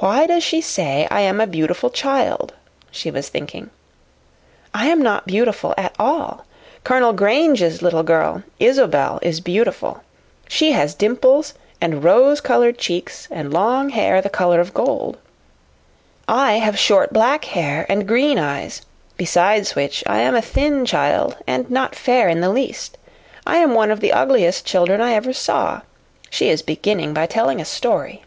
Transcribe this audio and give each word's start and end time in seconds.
"Why 0.00 0.28
does 0.28 0.44
she 0.44 0.60
say 0.60 1.08
I 1.10 1.22
am 1.22 1.40
a 1.40 1.46
beautiful 1.46 1.90
child?" 1.90 2.54
she 2.92 3.10
was 3.10 3.28
thinking. 3.28 3.70
"I 4.72 4.86
am 4.86 5.02
not 5.02 5.26
beautiful 5.26 5.74
at 5.76 5.92
all. 5.98 6.46
Colonel 6.84 7.12
Grange's 7.12 7.82
little 7.82 8.04
girl, 8.04 8.44
Isobel, 8.60 9.18
is 9.22 9.40
beautiful. 9.40 10.02
She 10.48 10.70
has 10.70 10.94
dimples 10.94 11.54
and 11.80 12.04
rose 12.04 12.40
colored 12.40 12.78
cheeks, 12.78 13.26
and 13.32 13.52
long 13.52 13.88
hair 13.90 14.22
the 14.22 14.30
color 14.30 14.60
of 14.60 14.72
gold. 14.72 15.18
I 16.28 16.58
have 16.58 16.78
short 16.78 17.12
black 17.12 17.46
hair 17.46 17.84
and 17.88 18.06
green 18.06 18.38
eyes; 18.38 18.82
besides 19.16 19.74
which, 19.74 20.04
I 20.06 20.18
am 20.20 20.36
a 20.36 20.42
thin 20.42 20.86
child 20.86 21.38
and 21.44 21.68
not 21.72 21.96
fair 21.96 22.28
in 22.28 22.40
the 22.40 22.50
least. 22.50 22.96
I 23.44 23.56
am 23.56 23.74
one 23.74 23.90
of 23.90 23.98
the 23.98 24.12
ugliest 24.12 24.64
children 24.64 25.00
I 25.00 25.14
ever 25.14 25.32
saw. 25.32 25.80
She 26.30 26.48
is 26.50 26.62
beginning 26.62 27.14
by 27.14 27.26
telling 27.26 27.60
a 27.60 27.64
story." 27.64 28.22